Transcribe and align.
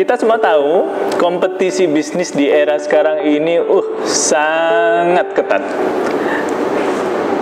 kita 0.00 0.16
semua 0.16 0.40
tahu 0.40 0.88
kompetisi 1.20 1.84
bisnis 1.84 2.32
di 2.32 2.48
era 2.48 2.80
sekarang 2.80 3.20
ini 3.20 3.60
uh 3.60 4.00
sangat 4.08 5.36
ketat. 5.36 5.60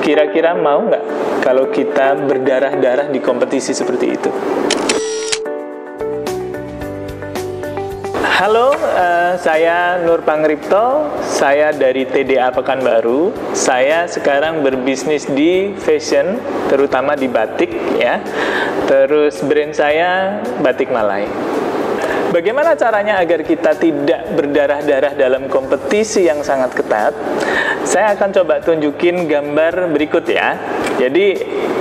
Kira-kira 0.03 0.59
mau 0.59 0.83
nggak 0.83 1.05
kalau 1.39 1.71
kita 1.71 2.19
berdarah-darah 2.19 3.15
di 3.15 3.23
kompetisi 3.23 3.71
seperti 3.71 4.07
itu? 4.11 4.31
Halo, 8.27 8.75
uh, 8.75 9.39
saya 9.39 10.03
Nur 10.03 10.27
Pangripto. 10.27 11.15
Saya 11.23 11.71
dari 11.71 12.11
TDA 12.11 12.51
Pekanbaru. 12.51 13.55
Saya 13.55 14.11
sekarang 14.11 14.67
berbisnis 14.67 15.31
di 15.31 15.79
fashion, 15.79 16.43
terutama 16.67 17.15
di 17.15 17.31
batik 17.31 17.71
ya. 18.03 18.19
Terus 18.91 19.47
brand 19.47 19.71
saya 19.71 20.43
Batik 20.59 20.91
Malai. 20.91 21.58
Bagaimana 22.29 22.77
caranya 22.77 23.17
agar 23.25 23.41
kita 23.41 23.73
tidak 23.81 24.37
berdarah-darah 24.37 25.17
dalam 25.17 25.49
kompetisi 25.49 26.29
yang 26.29 26.45
sangat 26.45 26.77
ketat? 26.77 27.17
Saya 27.89 28.13
akan 28.13 28.37
coba 28.37 28.61
tunjukin 28.61 29.25
gambar 29.25 29.89
berikut 29.97 30.29
ya. 30.29 30.61
Jadi 31.01 31.27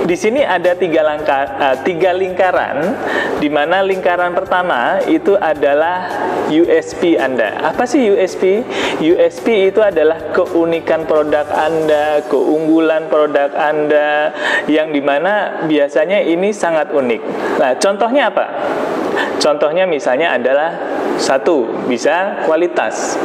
di 0.08 0.16
sini 0.16 0.40
ada 0.40 0.72
tiga, 0.72 1.04
langka, 1.04 1.38
uh, 1.60 1.76
tiga 1.84 2.16
lingkaran, 2.16 2.96
di 3.44 3.52
mana 3.52 3.84
lingkaran 3.84 4.32
pertama 4.32 5.04
itu 5.04 5.36
adalah 5.36 6.08
USP 6.48 7.20
Anda. 7.20 7.60
Apa 7.68 7.84
sih 7.84 8.08
USP? 8.08 8.64
USP 9.04 9.68
itu 9.68 9.84
adalah 9.84 10.32
keunikan 10.32 11.04
produk 11.04 11.44
Anda, 11.52 12.24
keunggulan 12.24 13.12
produk 13.12 13.52
Anda, 13.52 14.32
yang 14.64 14.96
di 14.96 15.04
mana 15.04 15.60
biasanya 15.68 16.24
ini 16.24 16.56
sangat 16.56 16.88
unik. 16.88 17.22
Nah, 17.60 17.76
contohnya 17.76 18.32
apa? 18.32 18.46
Contohnya 19.38 19.86
misalnya 19.86 20.34
adalah 20.34 20.70
satu, 21.18 21.86
bisa 21.86 22.42
kualitas. 22.46 23.18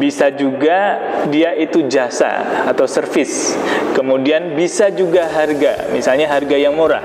Bisa 0.00 0.32
juga 0.32 0.96
dia 1.28 1.52
itu 1.56 1.84
jasa 1.84 2.64
atau 2.68 2.88
servis. 2.88 3.56
Kemudian 3.92 4.56
bisa 4.56 4.88
juga 4.88 5.28
harga, 5.28 5.92
misalnya 5.92 6.32
harga 6.32 6.56
yang 6.56 6.72
murah. 6.72 7.04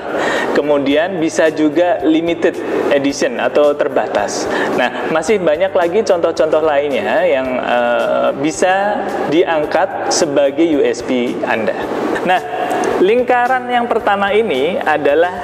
Kemudian 0.55 1.19
bisa 1.19 1.52
juga 1.52 1.99
limited 2.07 2.55
edition 2.95 3.43
atau 3.43 3.75
terbatas. 3.75 4.47
Nah, 4.80 5.11
masih 5.11 5.43
banyak 5.43 5.75
lagi 5.75 5.99
contoh-contoh 6.08 6.63
lainnya 6.63 7.27
yang 7.27 7.59
uh, 7.59 8.31
bisa 8.39 9.03
diangkat 9.27 10.15
sebagai 10.15 10.63
USP 10.63 11.35
Anda. 11.43 11.75
Nah, 12.23 12.39
lingkaran 13.03 13.67
yang 13.67 13.91
pertama 13.91 14.31
ini 14.31 14.80
adalah 14.80 15.35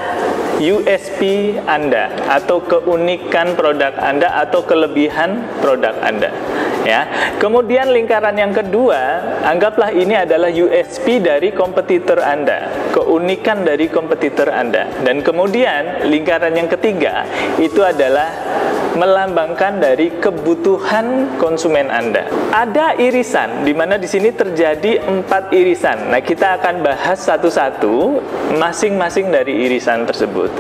USP 0.62 1.58
Anda 1.66 2.14
atau 2.30 2.62
keunikan 2.62 3.58
produk 3.58 3.98
Anda 3.98 4.46
atau 4.46 4.62
kelebihan 4.62 5.42
produk 5.58 5.98
Anda. 6.06 6.30
Ya. 6.82 7.34
Kemudian 7.38 7.94
lingkaran 7.94 8.34
yang 8.38 8.54
kedua, 8.54 9.22
anggaplah 9.46 9.94
ini 9.94 10.18
adalah 10.18 10.50
USP 10.50 11.22
dari 11.22 11.54
kompetitor 11.54 12.22
Anda, 12.22 12.90
keunikan 12.94 13.62
dari 13.62 13.86
kompetitor 13.90 14.50
Anda. 14.50 14.90
Dan 15.06 15.22
kemudian 15.22 16.10
lingkaran 16.10 16.58
yang 16.58 16.70
ketiga 16.70 17.26
itu 17.62 17.82
adalah 17.86 18.30
melambangkan 18.98 19.80
dari 19.80 20.20
kebutuhan 20.20 21.38
konsumen 21.40 21.88
Anda. 21.88 22.28
Ada 22.52 23.00
irisan, 23.00 23.64
di 23.64 23.72
mana 23.72 23.96
di 23.96 24.10
sini 24.10 24.34
terjadi 24.36 25.06
empat 25.06 25.56
irisan. 25.56 26.12
Nah, 26.12 26.20
kita 26.20 26.60
akan 26.60 26.84
bahas 26.84 27.24
satu-satu 27.24 28.20
masing-masing 28.60 29.32
dari 29.32 29.70
irisan 29.70 30.04
tersebut 30.04 30.52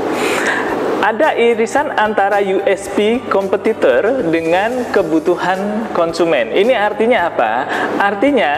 ada 1.01 1.33
irisan 1.33 1.89
antara 1.97 2.37
USP 2.39 3.25
kompetitor 3.25 4.29
dengan 4.29 4.85
kebutuhan 4.93 5.89
konsumen. 5.97 6.53
Ini 6.53 6.77
artinya 6.77 7.27
apa? 7.33 7.51
Artinya 7.97 8.51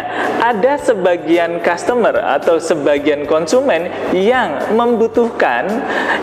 ada 0.44 0.76
sebagian 0.76 1.64
customer 1.64 2.20
atau 2.20 2.60
sebagian 2.60 3.24
konsumen 3.24 3.88
yang 4.12 4.76
membutuhkan 4.76 5.72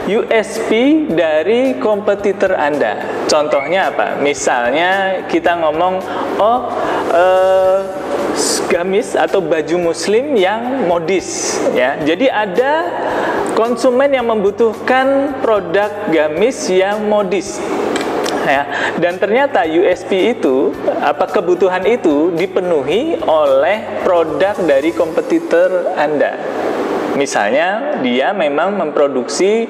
USP 0.04 1.04
dari 1.09 1.80
kompetitor 1.80 2.53
Anda. 2.53 3.25
Contohnya 3.25 3.88
apa? 3.88 4.20
Misalnya 4.20 5.25
kita 5.25 5.56
ngomong, 5.56 6.04
oh 6.36 6.60
uh, 7.16 7.78
gamis 8.70 9.19
atau 9.19 9.42
baju 9.42 9.91
muslim 9.91 10.38
yang 10.38 10.86
modis 10.86 11.59
ya. 11.75 11.98
Jadi 12.00 12.30
ada 12.30 12.86
konsumen 13.60 14.09
yang 14.09 14.25
membutuhkan 14.25 15.37
produk 15.44 15.93
gamis 16.09 16.72
yang 16.72 17.04
modis 17.04 17.60
ya 18.48 18.65
dan 18.97 19.21
ternyata 19.21 19.69
USP 19.69 20.32
itu 20.32 20.72
apa 21.04 21.28
kebutuhan 21.28 21.84
itu 21.84 22.32
dipenuhi 22.32 23.21
oleh 23.21 24.00
produk 24.00 24.56
dari 24.65 24.97
kompetitor 24.97 25.93
Anda 25.93 26.41
Misalnya 27.19 28.00
dia 28.00 28.31
memang 28.31 28.78
memproduksi 28.78 29.66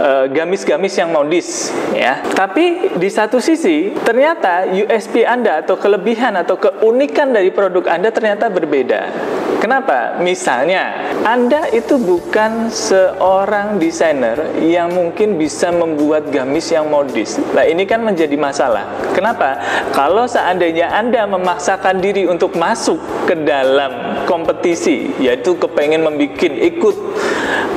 eh, 0.00 0.24
gamis-gamis 0.32 0.96
uh, 0.96 0.98
yang 1.04 1.10
modis 1.12 1.70
ya. 1.92 2.24
Tapi 2.24 2.96
di 2.96 3.08
satu 3.12 3.38
sisi 3.38 3.92
ternyata 4.00 4.66
USP 4.66 5.22
Anda 5.22 5.60
atau 5.60 5.76
kelebihan 5.76 6.34
atau 6.40 6.56
keunikan 6.56 7.30
dari 7.30 7.52
produk 7.52 7.86
Anda 7.92 8.08
ternyata 8.08 8.48
berbeda. 8.48 9.31
Kenapa? 9.62 10.18
Misalnya 10.18 11.14
Anda 11.22 11.70
itu 11.70 11.94
bukan 11.94 12.66
seorang 12.66 13.78
desainer 13.78 14.58
yang 14.58 14.90
mungkin 14.90 15.38
bisa 15.38 15.70
membuat 15.70 16.34
gamis 16.34 16.74
yang 16.74 16.90
modis. 16.90 17.38
Nah, 17.54 17.62
ini 17.62 17.86
kan 17.86 18.02
menjadi 18.02 18.34
masalah. 18.34 18.90
Kenapa? 19.14 19.62
Kalau 19.94 20.26
seandainya 20.26 20.90
Anda 20.90 21.30
memaksakan 21.30 22.02
diri 22.02 22.26
untuk 22.26 22.58
masuk 22.58 22.98
ke 23.30 23.38
dalam 23.46 24.26
kompetisi, 24.26 25.14
yaitu 25.22 25.54
kepengen 25.54 26.02
membuat 26.02 26.58
ikut 26.58 26.96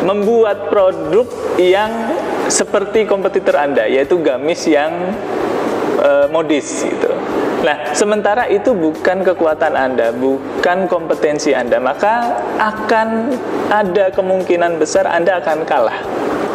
membuat 0.02 0.74
produk 0.74 1.30
yang 1.62 2.18
seperti 2.50 3.06
kompetitor 3.06 3.58
Anda 3.62 3.86
yaitu 3.86 4.22
gamis 4.22 4.66
yang 4.66 5.14
uh, 6.02 6.26
modis 6.34 6.82
gitu. 6.82 7.14
Nah, 7.66 7.98
sementara 7.98 8.46
itu 8.46 8.78
bukan 8.78 9.26
kekuatan 9.26 9.74
Anda, 9.74 10.14
bukan 10.14 10.86
kompetensi 10.86 11.50
Anda, 11.50 11.82
maka 11.82 12.38
akan 12.62 13.34
ada 13.74 14.14
kemungkinan 14.14 14.78
besar 14.78 15.10
Anda 15.10 15.42
akan 15.42 15.66
kalah 15.66 15.98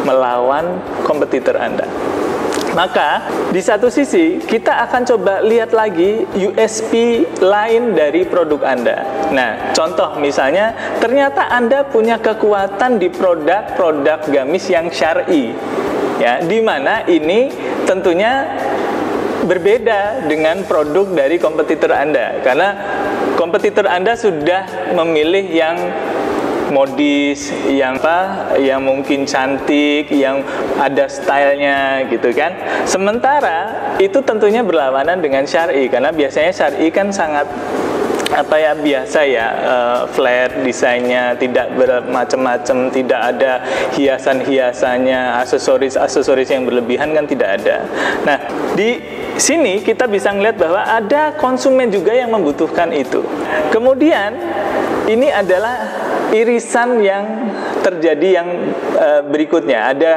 melawan 0.07 0.79
kompetitor 1.03 1.59
Anda. 1.59 1.83
Maka 2.71 3.27
di 3.51 3.59
satu 3.59 3.91
sisi 3.91 4.39
kita 4.39 4.87
akan 4.87 5.03
coba 5.03 5.43
lihat 5.43 5.75
lagi 5.75 6.23
USP 6.31 7.27
lain 7.43 7.91
dari 7.91 8.23
produk 8.23 8.63
Anda. 8.63 9.03
Nah, 9.35 9.75
contoh 9.75 10.15
misalnya 10.15 10.71
ternyata 11.03 11.51
Anda 11.51 11.83
punya 11.83 12.23
kekuatan 12.23 13.03
di 13.03 13.11
produk-produk 13.11 14.31
gamis 14.31 14.71
yang 14.71 14.87
syar'i. 14.87 15.51
Ya, 16.23 16.39
di 16.39 16.63
mana 16.63 17.03
ini 17.11 17.51
tentunya 17.83 18.47
berbeda 19.45 20.25
dengan 20.29 20.61
produk 20.65 21.09
dari 21.11 21.41
kompetitor 21.41 21.91
Anda 21.93 22.41
karena 22.45 22.69
kompetitor 23.35 23.89
Anda 23.89 24.13
sudah 24.13 24.93
memilih 24.93 25.45
yang 25.49 25.77
modis, 26.71 27.51
yang 27.67 27.99
apa, 27.99 28.55
yang 28.57 28.79
mungkin 28.81 29.27
cantik, 29.27 30.07
yang 30.09 30.39
ada 30.79 31.05
stylenya 31.11 32.07
gitu 32.07 32.31
kan. 32.31 32.55
Sementara 32.87 33.91
itu 33.99 34.23
tentunya 34.23 34.63
berlawanan 34.63 35.19
dengan 35.19 35.43
syari 35.43 35.91
karena 35.91 36.15
biasanya 36.15 36.55
syari 36.55 36.87
kan 36.89 37.11
sangat 37.11 37.45
apa 38.31 38.55
ya 38.55 38.71
biasa 38.71 39.19
ya 39.27 39.47
uh, 39.67 39.99
flat 40.07 40.63
desainnya 40.63 41.35
tidak 41.35 41.67
bermacam-macam 41.75 42.87
tidak 42.87 43.21
ada 43.35 43.59
hiasan-hiasannya 43.91 45.43
aksesoris-aksesoris 45.43 46.47
yang 46.47 46.63
berlebihan 46.63 47.11
kan 47.11 47.27
tidak 47.27 47.59
ada 47.59 47.83
nah 48.23 48.39
di 48.71 49.03
sini 49.41 49.81
kita 49.81 50.05
bisa 50.05 50.29
melihat 50.29 50.61
bahwa 50.61 50.85
ada 50.85 51.33
konsumen 51.41 51.89
juga 51.89 52.13
yang 52.13 52.29
membutuhkan 52.29 52.93
itu. 52.93 53.25
Kemudian 53.73 54.37
ini 55.09 55.33
adalah 55.33 55.89
irisan 56.29 57.01
yang 57.01 57.49
terjadi 57.81 58.27
yang 58.41 58.47
uh, 59.01 59.25
berikutnya. 59.25 59.89
Ada 59.91 60.11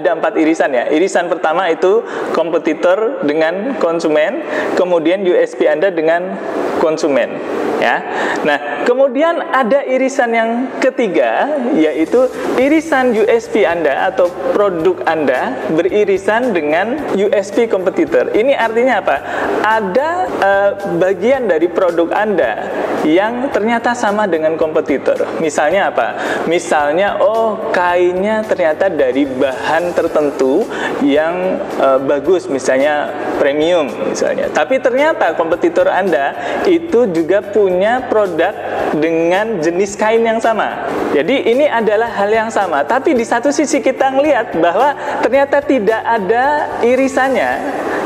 ada 0.00 0.16
empat 0.16 0.40
irisan 0.40 0.72
ya. 0.72 0.88
Irisan 0.88 1.28
pertama 1.28 1.68
itu 1.68 2.00
kompetitor 2.32 3.22
dengan 3.28 3.76
konsumen 3.76 4.40
kemudian 4.74 5.20
USP 5.22 5.68
Anda 5.68 5.92
dengan 5.92 6.40
konsumen 6.80 7.36
ya. 7.80 7.96
Nah 8.44 8.84
kemudian 8.84 9.40
ada 9.40 9.80
irisan 9.88 10.30
yang 10.36 10.50
ketiga 10.84 11.48
yaitu 11.72 12.28
irisan 12.60 13.16
USP 13.16 13.64
Anda 13.64 14.12
atau 14.12 14.28
produk 14.52 15.00
Anda 15.08 15.56
beririsan 15.72 16.52
dengan 16.52 17.16
USP 17.16 17.72
kompetitor 17.72 18.36
ini 18.36 18.52
artinya 18.52 19.00
apa? 19.00 19.16
Ada 19.64 20.08
uh, 20.28 20.70
bagian 21.00 21.48
dari 21.48 21.72
produk 21.72 22.12
Anda 22.12 22.68
yang 23.00 23.48
ternyata 23.48 23.96
sama 23.96 24.28
dengan 24.28 24.60
kompetitor. 24.60 25.40
Misal 25.40 25.70
misalnya 25.70 25.94
apa? 25.94 26.08
Misalnya 26.50 27.08
oh 27.22 27.70
kainnya 27.70 28.42
ternyata 28.42 28.90
dari 28.90 29.22
bahan 29.22 29.94
tertentu 29.94 30.66
yang 31.06 31.62
uh, 31.78 31.94
bagus. 32.02 32.50
Misalnya 32.50 33.06
premium 33.40 33.88
misalnya. 34.12 34.52
Tapi 34.52 34.76
ternyata 34.84 35.32
kompetitor 35.32 35.88
Anda 35.88 36.36
itu 36.68 37.08
juga 37.08 37.40
punya 37.40 38.04
produk 38.04 38.52
dengan 38.92 39.64
jenis 39.64 39.96
kain 39.96 40.20
yang 40.20 40.36
sama. 40.36 40.84
Jadi 41.16 41.48
ini 41.48 41.64
adalah 41.64 42.12
hal 42.12 42.28
yang 42.28 42.52
sama. 42.52 42.84
Tapi 42.84 43.16
di 43.16 43.24
satu 43.24 43.48
sisi 43.48 43.80
kita 43.80 44.12
melihat 44.12 44.52
bahwa 44.60 44.92
ternyata 45.24 45.64
tidak 45.64 46.04
ada 46.04 46.68
irisannya 46.84 47.50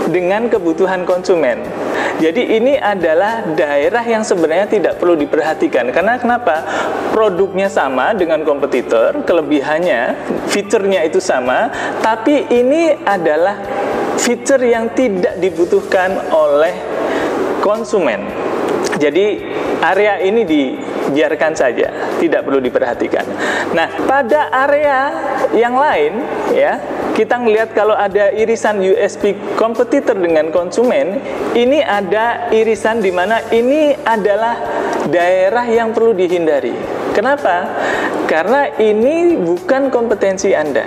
dengan 0.08 0.46
kebutuhan 0.46 1.02
konsumen. 1.02 1.64
Jadi 2.14 2.56
ini 2.56 2.78
adalah 2.78 3.42
daerah 3.58 4.04
yang 4.06 4.22
sebenarnya 4.22 4.70
tidak 4.70 5.02
perlu 5.02 5.18
diperhatikan 5.18 5.90
karena 5.90 6.14
kenapa? 6.14 6.62
Produknya 7.10 7.66
sama 7.66 8.14
dengan 8.14 8.46
kompetitor, 8.46 9.26
kelebihannya, 9.26 10.14
fiturnya 10.46 11.02
itu 11.02 11.18
sama, 11.18 11.74
tapi 12.02 12.46
ini 12.54 12.94
adalah 13.02 13.58
fitur 14.18 14.60
yang 14.62 14.92
tidak 14.94 15.38
dibutuhkan 15.38 16.30
oleh 16.30 16.74
konsumen. 17.64 18.24
Jadi 18.94 19.42
area 19.82 20.22
ini 20.22 20.46
dibiarkan 20.46 21.52
saja, 21.58 22.14
tidak 22.22 22.46
perlu 22.46 22.62
diperhatikan. 22.62 23.26
Nah, 23.74 23.90
pada 24.06 24.54
area 24.54 24.98
yang 25.50 25.74
lain 25.74 26.22
ya, 26.54 26.78
kita 27.18 27.42
melihat 27.42 27.74
kalau 27.74 27.98
ada 27.98 28.30
irisan 28.30 28.78
USP 28.78 29.34
kompetitor 29.58 30.14
dengan 30.14 30.54
konsumen, 30.54 31.18
ini 31.58 31.82
ada 31.82 32.48
irisan 32.54 33.02
di 33.02 33.10
mana 33.10 33.42
ini 33.50 33.98
adalah 33.98 34.56
daerah 35.10 35.66
yang 35.66 35.90
perlu 35.90 36.14
dihindari. 36.14 36.74
Kenapa? 37.14 37.70
Karena 38.26 38.66
ini 38.78 39.38
bukan 39.38 39.90
kompetensi 39.90 40.50
Anda. 40.54 40.82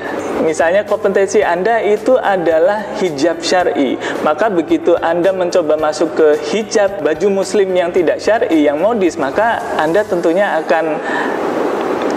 Misalnya 0.46 0.86
kompetensi 0.86 1.42
Anda 1.42 1.82
itu 1.82 2.14
adalah 2.18 2.96
hijab 3.02 3.42
syar'i. 3.42 3.98
Maka 4.22 4.54
begitu 4.54 4.94
Anda 5.00 5.34
mencoba 5.34 5.76
masuk 5.78 6.14
ke 6.14 6.28
hijab 6.54 7.02
baju 7.02 7.44
muslim 7.44 7.74
yang 7.74 7.90
tidak 7.90 8.22
syar'i, 8.22 8.66
yang 8.66 8.78
modis, 8.78 9.18
maka 9.18 9.60
Anda 9.82 10.06
tentunya 10.06 10.62
akan 10.62 10.86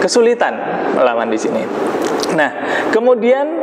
kesulitan 0.01 0.53
melawan 0.97 1.29
di 1.29 1.37
sini. 1.37 1.61
Nah, 2.33 2.51
kemudian 2.89 3.61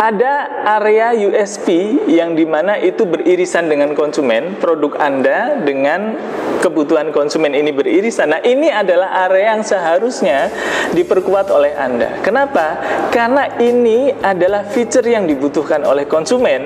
ada 0.00 0.64
area 0.80 1.12
USP 1.12 1.68
yang 2.08 2.32
di 2.32 2.48
mana 2.48 2.80
itu 2.80 3.04
beririsan 3.04 3.68
dengan 3.68 3.92
konsumen, 3.92 4.56
produk 4.56 4.96
Anda 4.96 5.60
dengan 5.60 6.16
kebutuhan 6.64 7.12
konsumen 7.12 7.52
ini 7.52 7.68
beririsan. 7.68 8.32
Nah, 8.32 8.40
ini 8.40 8.72
adalah 8.72 9.28
area 9.28 9.52
yang 9.52 9.60
seharusnya 9.60 10.48
diperkuat 10.96 11.52
oleh 11.52 11.76
Anda. 11.76 12.16
Kenapa? 12.24 12.80
Karena 13.12 13.60
ini 13.60 14.08
adalah 14.24 14.64
fitur 14.72 15.04
yang 15.04 15.28
dibutuhkan 15.28 15.84
oleh 15.84 16.08
konsumen, 16.08 16.64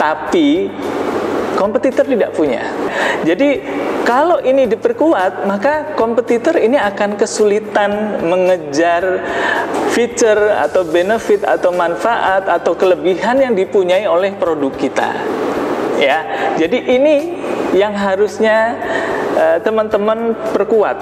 tapi 0.00 0.72
kompetitor 1.60 2.08
tidak 2.08 2.32
punya. 2.32 2.64
Jadi 3.28 3.60
kalau 4.08 4.40
ini 4.40 4.64
diperkuat, 4.64 5.44
maka 5.44 5.92
kompetitor 6.00 6.56
ini 6.56 6.80
akan 6.80 7.20
kesulitan 7.20 8.24
mengejar 8.24 9.20
fitur 9.90 10.38
atau 10.54 10.86
benefit 10.86 11.42
atau 11.42 11.74
manfaat 11.74 12.46
atau 12.46 12.78
kelebihan 12.78 13.42
yang 13.42 13.54
dipunyai 13.58 14.06
oleh 14.06 14.34
produk 14.38 14.70
kita. 14.78 15.10
Ya. 15.98 16.18
Jadi 16.56 16.78
ini 16.96 17.14
yang 17.76 17.92
harusnya 17.92 18.78
eh, 19.36 19.58
teman-teman 19.60 20.32
uh, 20.32 20.50
perkuat 20.54 20.96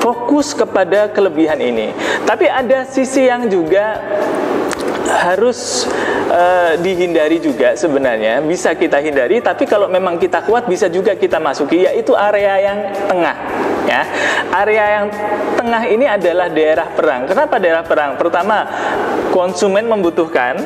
fokus 0.00 0.56
kepada 0.56 1.10
kelebihan 1.10 1.58
ini. 1.60 1.92
Tapi 2.24 2.46
ada 2.48 2.86
sisi 2.86 3.26
yang 3.26 3.50
juga 3.50 3.98
harus 5.10 5.90
uh, 6.30 6.78
dihindari 6.78 7.42
juga 7.42 7.74
sebenarnya 7.74 8.38
bisa 8.46 8.70
kita 8.78 9.02
hindari 9.02 9.42
tapi 9.42 9.66
kalau 9.66 9.90
memang 9.90 10.16
kita 10.16 10.46
kuat 10.46 10.70
bisa 10.70 10.86
juga 10.86 11.18
kita 11.18 11.42
masuki 11.42 11.82
yaitu 11.82 12.14
area 12.14 12.70
yang 12.70 12.78
tengah 13.10 13.34
ya 13.88 14.02
area 14.64 14.84
yang 15.00 15.06
tengah 15.56 15.82
ini 15.86 16.06
adalah 16.08 16.48
daerah 16.48 16.88
perang. 16.92 17.28
Kenapa 17.28 17.56
daerah 17.60 17.84
perang? 17.84 18.16
Pertama 18.16 18.66
konsumen 19.30 19.86
membutuhkan. 19.86 20.56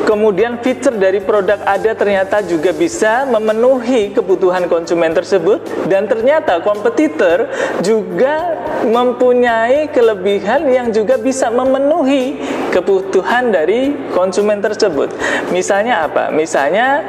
Kemudian 0.00 0.58
fitur 0.58 0.98
dari 0.98 1.22
produk 1.22 1.62
ada 1.62 1.94
ternyata 1.94 2.42
juga 2.42 2.74
bisa 2.74 3.30
memenuhi 3.30 4.10
kebutuhan 4.10 4.66
konsumen 4.66 5.14
tersebut. 5.14 5.62
Dan 5.86 6.10
ternyata 6.10 6.58
kompetitor 6.66 7.46
juga 7.78 8.58
mempunyai 8.82 9.86
kelebihan 9.94 10.66
yang 10.66 10.90
juga 10.90 11.14
bisa 11.14 11.46
memenuhi 11.54 12.42
kebutuhan 12.70 13.50
dari 13.50 13.92
konsumen 14.14 14.62
tersebut. 14.62 15.10
Misalnya 15.50 16.06
apa? 16.06 16.30
Misalnya 16.30 17.02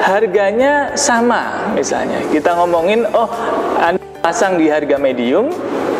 harganya 0.00 0.94
sama 0.94 1.74
misalnya. 1.74 2.22
Kita 2.30 2.56
ngomongin 2.56 3.04
oh 3.10 3.30
Anda 3.82 4.00
pasang 4.22 4.56
di 4.56 4.70
harga 4.70 4.96
medium, 4.96 5.50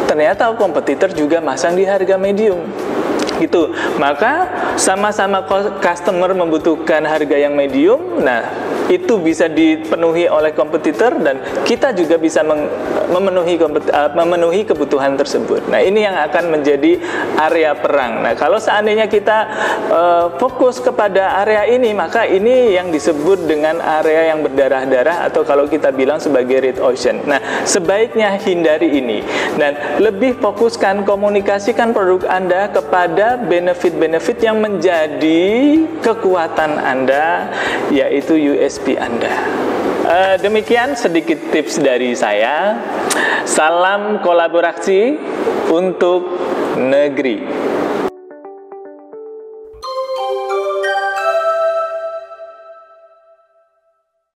ternyata 0.06 0.54
kompetitor 0.54 1.10
juga 1.12 1.42
masang 1.42 1.74
di 1.74 1.84
harga 1.84 2.16
medium 2.16 2.62
gitu. 3.40 3.72
Maka 3.96 4.46
sama-sama 4.76 5.42
customer 5.80 6.30
membutuhkan 6.36 7.02
harga 7.08 7.36
yang 7.40 7.56
medium. 7.56 8.20
Nah, 8.20 8.44
itu 8.92 9.16
bisa 9.22 9.48
dipenuhi 9.48 10.28
oleh 10.28 10.52
kompetitor 10.52 11.16
dan 11.22 11.40
kita 11.64 11.96
juga 11.96 12.20
bisa 12.20 12.44
memenuhi 13.12 13.54
uh, 13.60 14.10
memenuhi 14.16 14.64
kebutuhan 14.64 15.14
tersebut. 15.14 15.68
Nah, 15.68 15.84
ini 15.84 16.02
yang 16.08 16.16
akan 16.16 16.58
menjadi 16.58 16.96
area 17.36 17.76
perang. 17.76 18.24
Nah, 18.24 18.32
kalau 18.34 18.56
seandainya 18.56 19.06
kita 19.06 19.38
uh, 19.92 20.26
fokus 20.40 20.80
kepada 20.80 21.44
area 21.44 21.68
ini, 21.68 21.92
maka 21.92 22.24
ini 22.24 22.72
yang 22.74 22.88
disebut 22.88 23.44
dengan 23.44 23.78
area 23.78 24.32
yang 24.32 24.40
berdarah-darah 24.40 25.28
atau 25.28 25.44
kalau 25.44 25.68
kita 25.68 25.92
bilang 25.92 26.16
sebagai 26.16 26.64
red 26.64 26.78
ocean. 26.80 27.20
Nah, 27.28 27.38
sebaiknya 27.68 28.40
hindari 28.40 28.96
ini 28.96 29.20
dan 29.60 30.00
lebih 30.00 30.40
fokuskan 30.40 31.04
komunikasikan 31.04 31.92
produk 31.92 32.24
Anda 32.32 32.72
kepada 32.72 33.36
benefit-benefit 33.36 34.38
yang 34.40 34.58
menjadi 34.64 35.44
kekuatan 36.00 36.80
Anda 36.80 37.52
yaitu 37.92 38.40
US 38.56 38.70
USP 38.70 38.94
Anda. 38.94 39.69
Uh, 40.10 40.34
demikian 40.42 40.98
sedikit 40.98 41.38
tips 41.54 41.78
dari 41.78 42.18
saya. 42.18 42.74
Salam 43.46 44.18
kolaborasi 44.18 45.14
untuk 45.70 46.26
negeri. 46.74 47.69